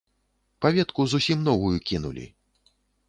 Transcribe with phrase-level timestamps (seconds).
[0.65, 2.25] Паветку зусім новую кінулі.